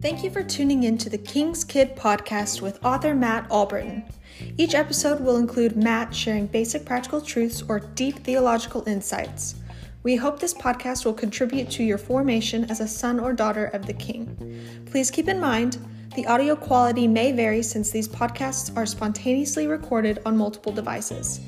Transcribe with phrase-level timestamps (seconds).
[0.00, 4.08] Thank you for tuning in to the King's Kid podcast with author Matt Alberton.
[4.56, 9.56] Each episode will include Matt sharing basic practical truths or deep theological insights.
[10.04, 13.86] We hope this podcast will contribute to your formation as a son or daughter of
[13.86, 14.84] the King.
[14.86, 15.78] Please keep in mind,
[16.14, 21.40] the audio quality may vary since these podcasts are spontaneously recorded on multiple devices.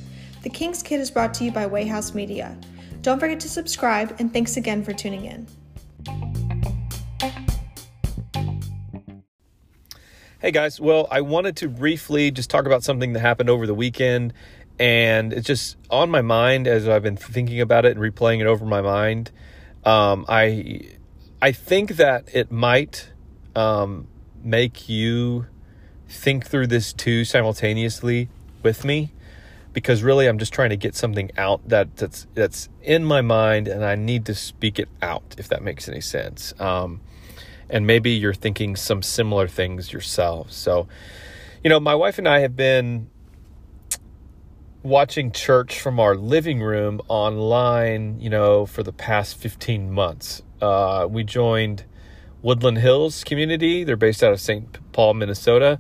[0.43, 2.59] The King's Kid is brought to you by Wayhouse Media.
[3.03, 5.47] Don't forget to subscribe, and thanks again for tuning in.
[10.41, 13.75] Hey guys, well, I wanted to briefly just talk about something that happened over the
[13.75, 14.35] weekend,
[14.79, 18.47] and it's just on my mind as I've been thinking about it and replaying it
[18.47, 19.31] over my mind.
[19.85, 20.97] Um, I
[21.41, 23.13] I think that it might
[23.57, 24.09] um,
[24.43, 25.47] make you
[26.07, 28.29] think through this too simultaneously
[28.63, 29.13] with me,
[29.73, 33.69] because really I'm just trying to get something out that that's that's in my mind,
[33.69, 36.55] and I need to speak it out if that makes any sense.
[36.59, 37.01] Um,
[37.69, 40.51] and maybe you're thinking some similar things yourself.
[40.51, 40.89] So,
[41.63, 43.09] you know, my wife and I have been
[44.83, 50.43] watching church from our living room online, you know, for the past 15 months.
[50.61, 51.85] Uh, we joined
[52.43, 53.85] Woodland Hills Community.
[53.85, 54.93] They're based out of St.
[54.93, 55.79] Paul, Minnesota.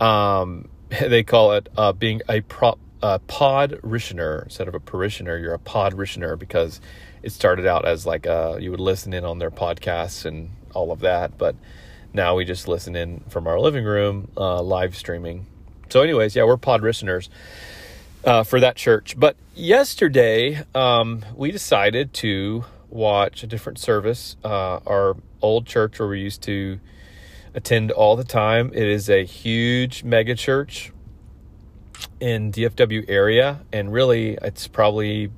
[0.00, 5.36] Um, they call it uh, being a prop, uh, podrissioner instead of a parishioner.
[5.36, 6.80] You're a pod podrissioner because
[7.22, 10.92] it started out as like a, you would listen in on their podcasts and all
[10.92, 11.36] of that.
[11.36, 11.56] But
[12.12, 15.46] now we just listen in from our living room, uh, live streaming.
[15.88, 17.28] So, anyways, yeah, we're pod listeners
[18.24, 19.18] uh, for that church.
[19.18, 24.36] But yesterday, um, we decided to watch a different service.
[24.44, 26.78] Uh, our old church where we used to
[27.54, 28.70] attend all the time.
[28.72, 30.92] It is a huge mega church
[32.20, 35.30] in DFW area, and really, it's probably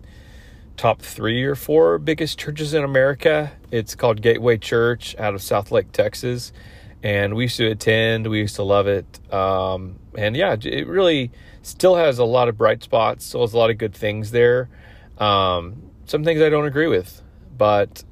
[0.77, 3.53] top three or four biggest churches in America.
[3.71, 6.53] It's called Gateway Church out of Southlake, Texas.
[7.03, 9.21] And we used to attend, we used to love it.
[9.33, 11.31] Um, and yeah, it really
[11.63, 14.69] still has a lot of bright spots, still has a lot of good things there.
[15.19, 17.23] Um, some things I don't agree with,
[17.57, 18.05] but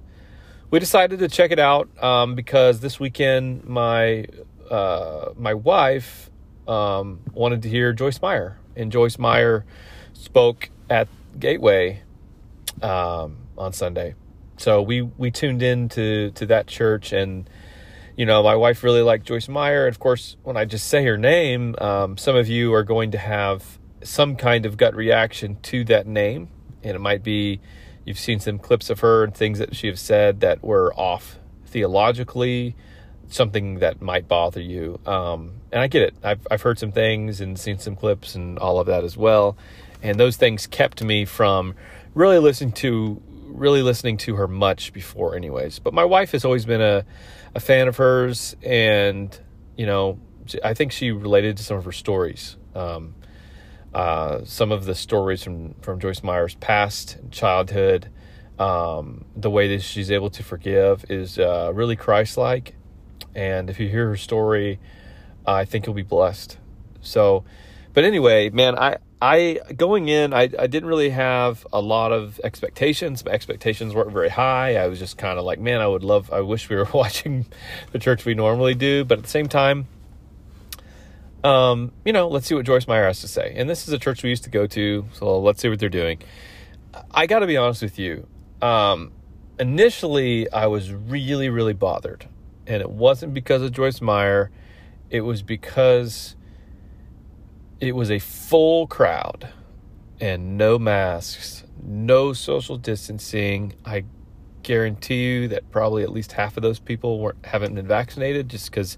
[0.71, 4.27] we decided to check it out um, because this weekend my
[4.71, 6.31] uh, my wife
[6.69, 9.65] um, wanted to hear Joyce Meyer, and Joyce Meyer
[10.13, 11.09] spoke at
[11.39, 12.03] Gateway
[12.83, 14.15] um, on Sunday.
[14.57, 17.49] So we we tuned in to to that church, and
[18.17, 19.87] you know my wife really liked Joyce Meyer.
[19.87, 23.19] Of course, when I just say her name, um, some of you are going to
[23.19, 26.49] have some kind of gut reaction to that name,
[26.83, 27.61] and it might be
[28.05, 31.39] you've seen some clips of her and things that she has said that were off
[31.67, 32.77] theologically,
[33.29, 34.99] something that might bother you.
[35.07, 36.15] Um, and I get it.
[36.23, 39.57] I've I've heard some things and seen some clips and all of that as well,
[40.03, 41.75] and those things kept me from
[42.15, 43.21] really listening to
[43.53, 45.79] really listening to her much before anyways.
[45.79, 47.05] But my wife has always been a,
[47.55, 49.39] a fan of hers and
[49.77, 50.19] you know
[50.65, 52.57] i think she related to some of her stories.
[52.75, 53.15] Um,
[53.95, 58.09] uh, some of the stories from from joyce meyer's past childhood.
[58.59, 62.75] Um, the way that she's able to forgive is uh, really christ-like
[63.35, 64.79] and if you hear her story
[65.47, 66.59] i think you'll be blessed
[67.01, 67.45] so
[67.93, 72.41] but anyway man i I going in, I, I didn't really have a lot of
[72.43, 73.25] expectations.
[73.25, 74.75] My expectations weren't very high.
[74.75, 77.47] I was just kind of like, man, I would love, I wish we were watching
[77.93, 79.05] the church we normally do.
[79.05, 79.87] But at the same time,
[81.45, 83.53] um, you know, let's see what Joyce Meyer has to say.
[83.55, 85.89] And this is a church we used to go to, so let's see what they're
[85.89, 86.19] doing.
[87.13, 88.27] I got to be honest with you.
[88.61, 89.13] Um,
[89.57, 92.27] initially, I was really, really bothered,
[92.67, 94.51] and it wasn't because of Joyce Meyer.
[95.11, 96.37] It was because
[97.81, 99.53] it was a full crowd
[100.21, 103.75] and no masks, no social distancing.
[103.85, 104.05] I
[104.63, 108.71] guarantee you that probably at least half of those people weren't haven't been vaccinated just
[108.71, 108.97] because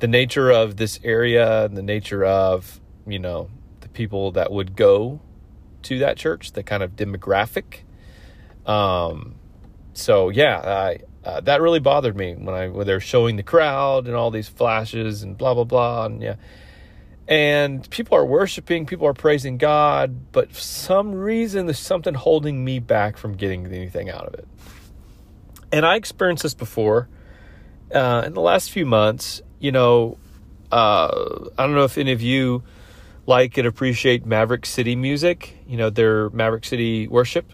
[0.00, 3.48] the nature of this area and the nature of you know
[3.80, 5.20] the people that would go
[5.82, 7.82] to that church, the kind of demographic.
[8.66, 9.36] Um,
[9.94, 10.98] so yeah, I,
[11.28, 14.48] uh, that really bothered me when I when they're showing the crowd and all these
[14.48, 16.36] flashes and blah blah blah and yeah
[17.28, 22.64] and people are worshiping, people are praising God, but for some reason there's something holding
[22.64, 24.48] me back from getting anything out of it.
[25.70, 27.06] And I experienced this before
[27.94, 29.42] uh, in the last few months.
[29.58, 30.16] You know,
[30.72, 32.62] uh, I don't know if any of you
[33.26, 35.58] like and appreciate Maverick City music.
[35.66, 37.52] You know, their Maverick City worship.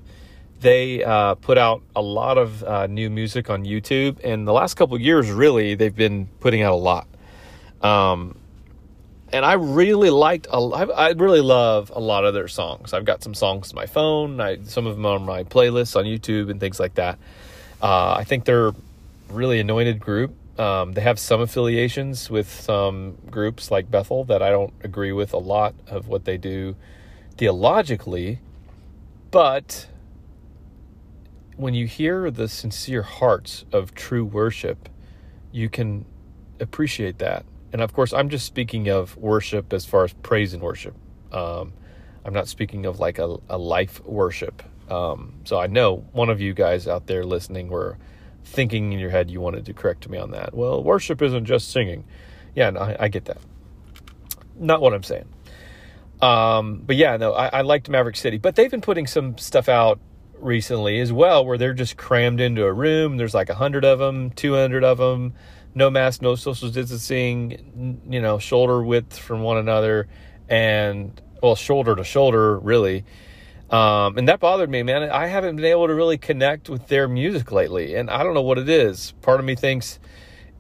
[0.61, 4.75] They uh, put out a lot of uh, new music on YouTube, and the last
[4.75, 7.07] couple years, really, they've been putting out a lot.
[7.83, 8.39] Um,
[9.33, 10.47] and I really liked.
[10.51, 12.93] A, I, I really love a lot of their songs.
[12.93, 14.41] I've got some songs on my phone.
[14.41, 17.19] I, some of them on my playlists on YouTube and things like that.
[17.83, 18.73] Uh, I think they're
[19.29, 20.35] really anointed group.
[20.59, 25.33] Um, they have some affiliations with some groups like Bethel that I don't agree with
[25.33, 26.77] a lot of what they do
[27.37, 28.39] theologically,
[29.33, 29.89] but
[31.57, 34.89] when you hear the sincere hearts of true worship,
[35.53, 36.05] you can
[36.61, 37.45] appreciate that.
[37.73, 40.95] And of course, I'm just speaking of worship as far as praise and worship.
[41.33, 41.73] Um,
[42.25, 44.63] I'm not speaking of like a, a life worship.
[44.91, 47.99] Um, so I know one of you guys out there listening were
[48.45, 50.55] thinking in your head you wanted to correct me on that.
[50.55, 52.05] Well, worship isn't just singing.
[52.55, 53.39] Yeah, no, I, I get that.
[54.57, 55.29] Not what I'm saying.
[56.23, 59.69] Um, but yeah, no, I, I liked Maverick City, but they've been putting some stuff
[59.69, 59.99] out
[60.45, 63.17] recently as well where they're just crammed into a room.
[63.17, 65.35] There's like a hundred of them, 200 of them,
[65.75, 70.09] no mask, no social distancing, you know, shoulder width from one another
[70.49, 73.05] and well, shoulder to shoulder really.
[73.71, 75.11] Um, and that bothered me, man.
[75.11, 78.43] I haven't been able to really connect with their music lately, and I don't know
[78.43, 79.13] what it is.
[79.23, 79.99] Part of me thinks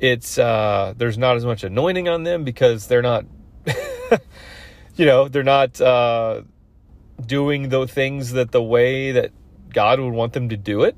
[0.01, 3.25] it's uh, there's not as much anointing on them because they're not,
[4.97, 6.43] you know, they're not uh,
[7.25, 9.33] doing the things that the way that
[9.75, 10.97] God would want them to do it.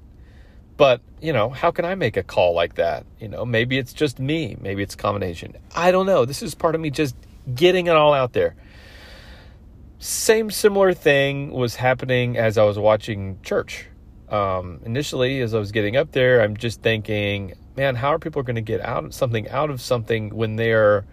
[0.77, 3.07] But, you know, how can I make a call like that?
[3.19, 5.57] You know, maybe it's just me, maybe it's combination.
[5.75, 6.25] I don't know.
[6.25, 7.17] This is part of me just
[7.55, 8.55] getting it all out there
[9.99, 13.87] same similar thing was happening as I was watching church.
[14.29, 18.43] Um, initially, as I was getting up there, I'm just thinking, man, how are people
[18.43, 21.07] going to get out something out of something when they're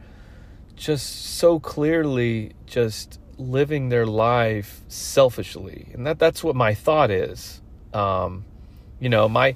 [0.75, 5.89] just so clearly just living their life selfishly?
[5.93, 7.61] And that that's what my thought is.
[7.93, 8.45] Um,
[8.99, 9.55] you know, my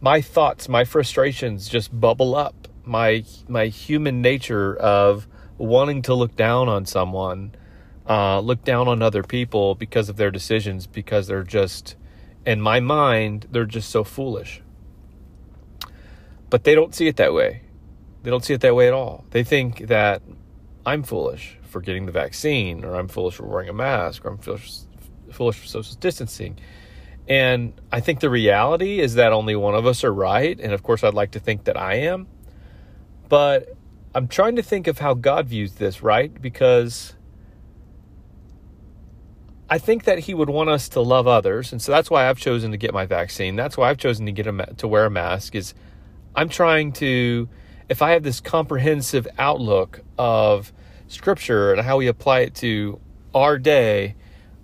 [0.00, 2.68] my thoughts, my frustrations just bubble up.
[2.84, 5.26] My my human nature of
[5.58, 7.54] wanting to look down on someone
[8.06, 11.96] uh, look down on other people because of their decisions, because they're just,
[12.44, 14.60] in my mind, they're just so foolish.
[16.50, 17.62] But they don't see it that way.
[18.22, 19.24] They don't see it that way at all.
[19.30, 20.22] They think that
[20.84, 24.38] I'm foolish for getting the vaccine, or I'm foolish for wearing a mask, or I'm
[24.38, 24.78] foolish,
[25.32, 26.56] foolish for social distancing.
[27.28, 30.58] And I think the reality is that only one of us are right.
[30.60, 32.28] And of course, I'd like to think that I am.
[33.28, 33.76] But
[34.14, 36.40] I'm trying to think of how God views this, right?
[36.40, 37.14] Because
[39.68, 42.38] I think that he would want us to love others, and so that's why I've
[42.38, 43.56] chosen to get my vaccine.
[43.56, 45.56] That's why I've chosen to get a, to wear a mask.
[45.56, 45.74] Is
[46.36, 47.48] I'm trying to,
[47.88, 50.72] if I have this comprehensive outlook of
[51.14, 53.00] Scripture and how we apply it to
[53.34, 54.14] our day,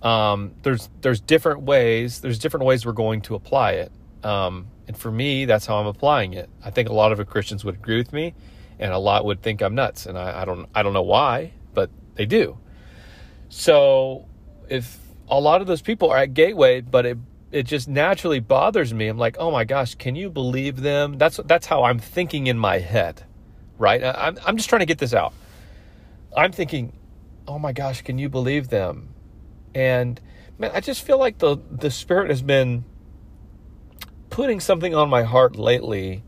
[0.01, 2.21] um, there's there's different ways.
[2.21, 3.91] There's different ways we're going to apply it,
[4.23, 6.49] um, and for me, that's how I'm applying it.
[6.63, 8.33] I think a lot of Christians would agree with me,
[8.79, 11.53] and a lot would think I'm nuts, and I, I don't I don't know why,
[11.73, 12.57] but they do.
[13.49, 14.25] So
[14.69, 14.97] if
[15.29, 17.17] a lot of those people are at Gateway, but it
[17.51, 19.07] it just naturally bothers me.
[19.07, 21.17] I'm like, oh my gosh, can you believe them?
[21.17, 23.23] That's that's how I'm thinking in my head,
[23.77, 24.03] right?
[24.03, 25.33] I'm I'm just trying to get this out.
[26.35, 26.97] I'm thinking,
[27.47, 29.13] oh my gosh, can you believe them?
[29.73, 30.19] And
[30.57, 32.85] man, I just feel like the the spirit has been
[34.29, 36.23] putting something on my heart lately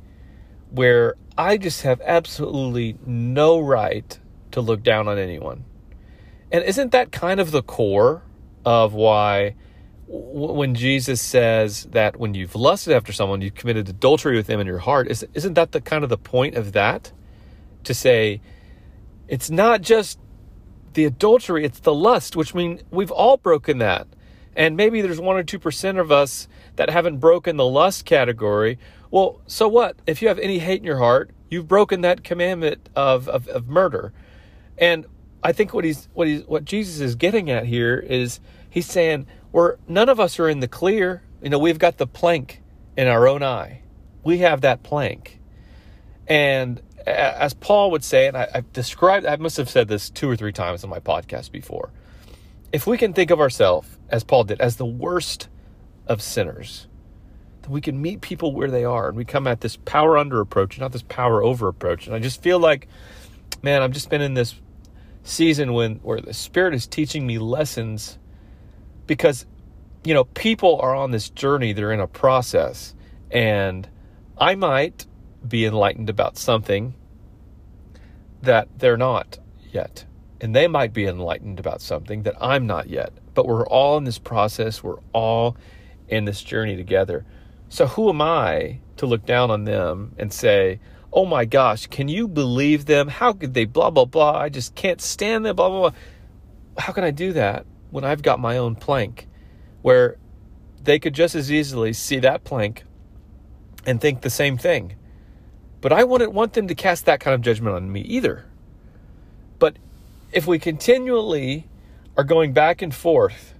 [0.69, 4.19] where I just have absolutely no right
[4.51, 5.65] to look down on anyone.
[6.51, 8.23] And isn't that kind of the core
[8.65, 9.55] of why
[10.07, 14.67] when Jesus says that when you've lusted after someone, you've committed adultery with them in
[14.67, 17.11] your heart, isn't that the kind of the point of that?
[17.85, 18.41] To say
[19.33, 20.19] it's not just
[20.93, 24.05] the adultery, it's the lust, which means we've all broken that.
[24.55, 28.77] And maybe there's one or two percent of us that haven't broken the lust category.
[29.09, 29.95] Well, so what?
[30.05, 33.67] If you have any hate in your heart, you've broken that commandment of, of, of
[33.67, 34.13] murder.
[34.77, 35.07] And
[35.43, 39.25] I think what he's what he's what Jesus is getting at here is he's saying
[39.51, 41.23] we're none of us are in the clear.
[41.41, 42.61] You know, we've got the plank
[42.95, 43.81] in our own eye.
[44.23, 45.39] We have that plank.
[46.27, 50.29] And as Paul would say, and I, have described, I must have said this two
[50.29, 51.91] or three times on my podcast before.
[52.71, 55.49] If we can think of ourselves, as Paul did, as the worst
[56.07, 56.87] of sinners,
[57.61, 60.39] then we can meet people where they are and we come at this power under
[60.39, 62.07] approach, not this power over approach.
[62.07, 62.87] And I just feel like,
[63.61, 64.55] man, I've just been in this
[65.23, 68.17] season when where the Spirit is teaching me lessons
[69.07, 69.45] because
[70.03, 72.93] you know people are on this journey they're in a process
[73.31, 73.87] and
[74.37, 75.05] i might
[75.47, 76.93] be enlightened about something
[78.41, 79.39] that they're not
[79.71, 80.05] yet
[80.41, 84.03] and they might be enlightened about something that i'm not yet but we're all in
[84.03, 85.55] this process we're all
[86.07, 87.25] in this journey together
[87.69, 90.79] so who am i to look down on them and say
[91.13, 93.07] oh my gosh, can you believe them?
[93.07, 94.35] How could they blah, blah, blah?
[94.35, 95.99] I just can't stand them, blah, blah, blah.
[96.77, 99.27] How can I do that when I've got my own plank
[99.83, 100.17] where
[100.81, 102.83] they could just as easily see that plank
[103.85, 104.95] and think the same thing?
[105.83, 108.45] But I wouldn't want them to cast that kind of judgment on me either.
[109.59, 109.75] But
[110.31, 111.67] if we continually
[112.15, 113.53] are going back and forth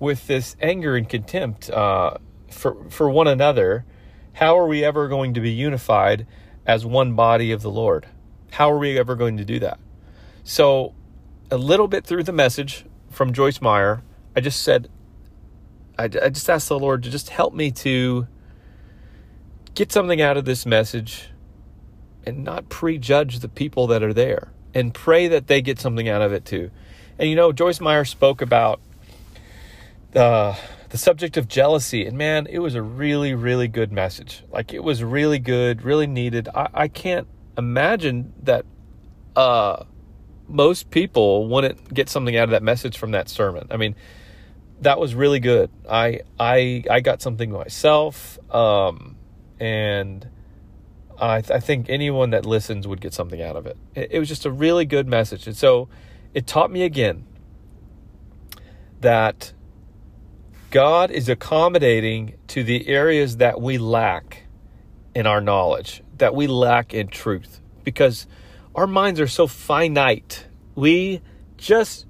[0.00, 2.14] with this anger and contempt uh,
[2.50, 3.84] for, for one another,
[4.32, 6.26] how are we ever going to be unified
[6.66, 8.06] as one body of the Lord.
[8.50, 9.80] How are we ever going to do that?
[10.42, 10.94] So,
[11.48, 14.02] a little bit through the message from Joyce Meyer,
[14.36, 14.90] I just said,
[15.96, 18.26] I, I just asked the Lord to just help me to
[19.74, 21.30] get something out of this message
[22.28, 26.22] and not prejudge the people that are there and pray that they get something out
[26.22, 26.70] of it too.
[27.18, 28.80] And you know, Joyce Meyer spoke about
[30.12, 30.56] the
[30.90, 32.06] the subject of jealousy.
[32.06, 34.42] And man, it was a really, really good message.
[34.50, 36.48] Like it was really good, really needed.
[36.54, 38.64] I, I can't imagine that
[39.36, 39.84] uh,
[40.46, 43.66] most people wouldn't get something out of that message from that sermon.
[43.70, 43.96] I mean,
[44.80, 45.70] that was really good.
[45.88, 49.16] I I I got something myself, um,
[49.58, 50.26] and
[51.20, 53.76] I, th- I think anyone that listens would get something out of it.
[53.94, 54.12] it.
[54.12, 55.88] It was just a really good message, and so
[56.34, 57.26] it taught me again
[59.00, 59.52] that
[60.70, 64.44] God is accommodating to the areas that we lack
[65.14, 68.26] in our knowledge, that we lack in truth, because
[68.74, 70.46] our minds are so finite.
[70.74, 71.22] We
[71.56, 72.06] just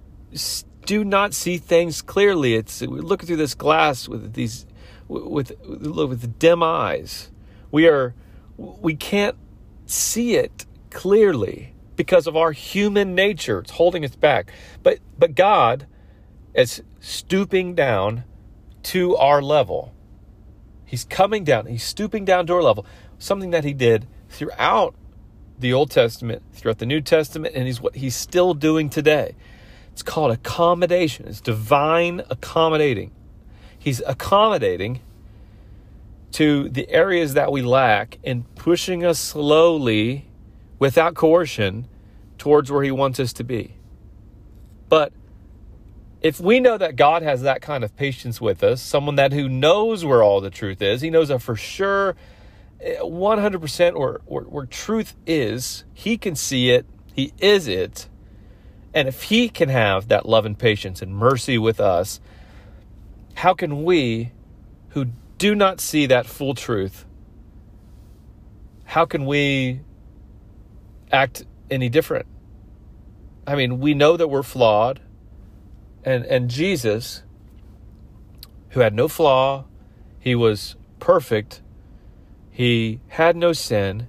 [0.85, 2.55] do not see things clearly.
[2.55, 4.67] It's we look through this glass with these
[5.07, 7.31] with with dim eyes.
[7.71, 8.15] We are
[8.59, 9.37] we can't
[9.87, 13.61] see it clearly because of our human nature.
[13.61, 14.53] It's holding us back.
[14.83, 15.87] But but God
[16.55, 18.25] is stooping down
[18.85, 19.95] to our level.
[20.85, 22.87] He's coming down, he's stooping down to our level,
[23.19, 24.95] something that he did throughout
[25.59, 29.35] the Old Testament, throughout the New Testament, and he's what he's still doing today.
[29.93, 31.27] It's called accommodation.
[31.27, 33.13] It's divine accommodating.
[33.79, 35.01] He's accommodating
[36.33, 40.27] to the areas that we lack and pushing us slowly
[40.79, 41.89] without coercion
[42.37, 43.75] towards where he wants us to be.
[44.89, 45.13] But
[46.21, 49.49] if we know that God has that kind of patience with us, someone that who
[49.49, 52.17] knows where all the truth is, he knows that for sure
[52.81, 58.09] 100% eh, or where truth is, he can see it, he is it.
[58.95, 62.21] And if he can have that love and patience and mercy with us,
[63.35, 64.33] how can we
[64.91, 65.07] who
[65.39, 67.07] do not see that full truth,
[68.85, 69.81] how can we
[71.11, 72.27] act any different?
[73.47, 75.01] I mean, we know that we're flawed
[76.05, 77.23] and and Jesus
[78.71, 79.65] who had no flaw
[80.19, 81.61] he was perfect
[82.51, 84.09] he had no sin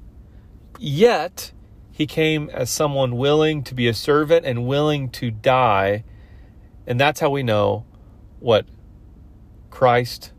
[0.79, 1.51] yet
[1.91, 6.03] he came as someone willing to be a servant and willing to die
[6.87, 7.85] and that's how we know
[8.39, 8.65] what
[9.69, 10.31] Christ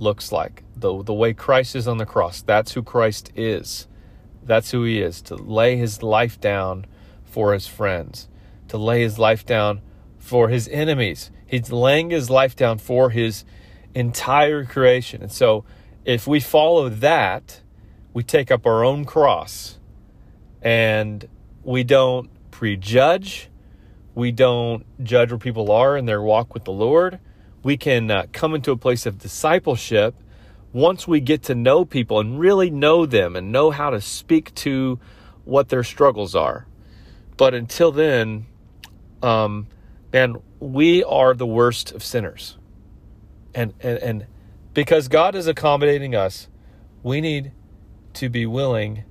[0.00, 3.86] looks like the the way Christ is on the cross that's who Christ is
[4.42, 6.86] that's who he is to lay his life down
[7.24, 8.28] for his friends
[8.70, 9.82] to lay his life down
[10.20, 11.32] for his enemies.
[11.44, 13.44] He's laying his life down for his
[13.94, 15.22] entire creation.
[15.22, 15.64] And so
[16.04, 17.62] if we follow that,
[18.12, 19.78] we take up our own cross
[20.62, 21.28] and
[21.64, 23.48] we don't prejudge.
[24.14, 27.18] We don't judge where people are in their walk with the Lord.
[27.62, 30.14] We can uh, come into a place of discipleship
[30.72, 34.54] once we get to know people and really know them and know how to speak
[34.54, 34.98] to
[35.44, 36.66] what their struggles are.
[37.36, 38.46] But until then,
[39.22, 39.66] um,
[40.12, 42.56] and we are the worst of sinners.
[43.54, 44.26] And, and, and
[44.74, 46.48] because God is accommodating us,
[47.02, 47.52] we need
[48.14, 49.04] to be willing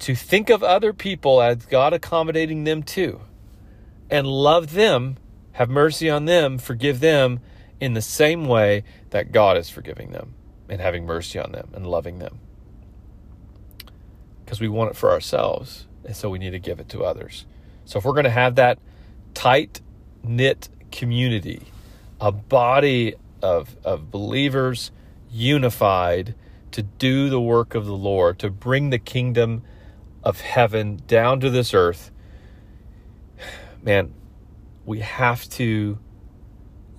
[0.00, 3.20] to think of other people as God accommodating them too,
[4.08, 5.16] and love them,
[5.52, 7.40] have mercy on them, forgive them
[7.80, 10.34] in the same way that God is forgiving them
[10.68, 12.38] and having mercy on them and loving them.
[14.44, 17.46] Because we want it for ourselves, and so we need to give it to others.
[17.84, 18.78] So if we're going to have that
[19.34, 19.80] tight
[20.22, 21.62] knit community,
[22.20, 24.90] a body of, of believers
[25.30, 26.34] unified
[26.72, 29.62] to do the work of the Lord, to bring the kingdom
[30.22, 32.10] of heaven down to this earth.
[33.82, 34.12] Man,
[34.84, 35.98] we have to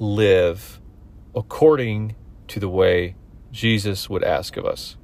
[0.02, 0.82] live
[1.36, 2.16] according
[2.48, 3.16] to the way
[3.52, 4.98] Jesus would ask of us.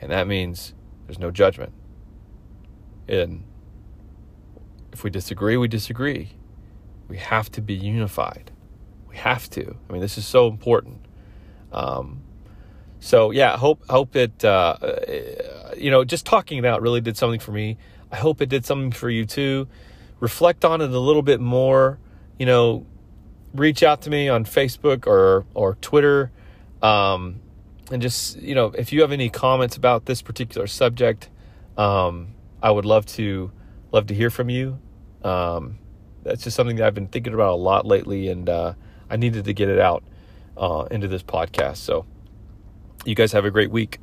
[0.00, 0.72] And that means
[1.06, 1.72] there's no judgment.
[3.06, 3.44] And
[4.92, 6.30] if we disagree, we disagree.
[7.08, 8.50] We have to be unified.
[9.06, 9.76] We have to.
[9.88, 11.04] I mean, this is so important.
[11.70, 12.22] Um,
[13.00, 14.76] so yeah, hope hope it uh,
[15.76, 17.76] you know, just talking about really did something for me.
[18.10, 19.68] I hope it did something for you too.
[20.20, 21.98] Reflect on it a little bit more.
[22.38, 22.86] You know,
[23.54, 26.30] reach out to me on Facebook or or Twitter,
[26.82, 27.40] um,
[27.90, 31.28] and just you know, if you have any comments about this particular subject,
[31.76, 33.50] um, I would love to
[33.92, 34.78] love to hear from you.
[35.22, 35.78] Um,
[36.22, 38.74] that's just something that I've been thinking about a lot lately, and uh,
[39.08, 40.04] I needed to get it out
[40.56, 41.78] uh, into this podcast.
[41.78, 42.06] So,
[43.04, 43.98] you guys have a great week.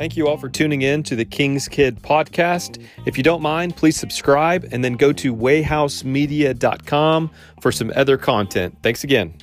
[0.00, 2.82] Thank you all for tuning in to the King's Kid podcast.
[3.04, 7.30] If you don't mind, please subscribe and then go to wayhousemedia.com
[7.60, 8.78] for some other content.
[8.82, 9.34] Thanks again.